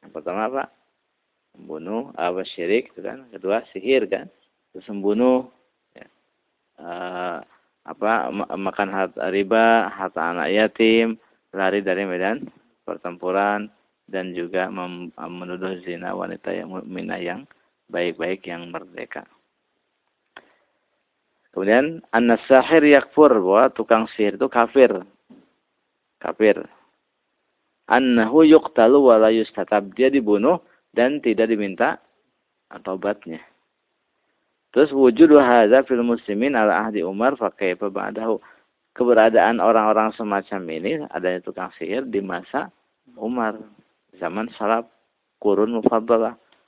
Yang 0.02 0.10
pertama 0.10 0.50
apa? 0.50 0.64
Membunuh, 1.54 2.10
apa 2.18 2.42
syirik, 2.42 2.90
itu 2.90 3.06
kan. 3.06 3.22
Kedua 3.30 3.62
sihir 3.70 4.10
kan. 4.10 4.26
Terus 4.74 4.86
membunuh, 4.90 5.46
uh, 6.82 7.38
apa 7.86 8.12
makan 8.58 8.88
harta 8.90 9.30
riba, 9.30 9.94
harta 9.94 10.34
anak 10.34 10.50
yatim, 10.50 11.18
lari 11.54 11.82
dari 11.82 12.06
medan 12.06 12.50
pertempuran 12.82 13.70
dan 14.10 14.34
juga 14.34 14.66
menuduh 15.14 15.78
zina 15.86 16.14
wanita 16.14 16.50
yang 16.50 16.74
mukminah 16.74 17.20
yang 17.22 17.40
baik-baik 17.90 18.46
yang 18.46 18.70
merdeka. 18.70 19.26
Kemudian 21.50 21.98
an-sahir 22.14 22.86
yakfur 22.86 23.34
bahwa 23.42 23.74
tukang 23.74 24.06
sihir 24.14 24.38
itu 24.38 24.46
kafir. 24.46 25.02
Kafir. 26.22 26.62
Annahu 27.90 28.46
yuqtalu 28.46 28.98
wa 29.02 29.18
la 29.18 29.34
yustatab. 29.34 29.90
Dia 29.98 30.14
dibunuh 30.14 30.62
dan 30.94 31.18
tidak 31.18 31.50
diminta 31.50 31.98
taubatnya. 32.86 33.42
Terus 34.70 34.94
wujud 34.94 35.34
hadza 35.34 35.82
fil 35.82 36.06
muslimin 36.06 36.54
ala 36.54 36.86
ahdi 36.86 37.02
Umar 37.02 37.34
fa 37.34 37.50
kaifa 37.50 37.90
ba'dahu. 37.90 38.38
Keberadaan 38.94 39.58
orang-orang 39.58 40.14
semacam 40.14 40.60
ini 40.70 41.02
adanya 41.10 41.42
tukang 41.42 41.74
sihir 41.74 42.06
di 42.06 42.22
masa 42.22 42.70
Umar 43.18 43.58
zaman 44.18 44.50
salaf 44.54 44.86
kurun 45.42 45.78
mufaddalah 45.78 46.38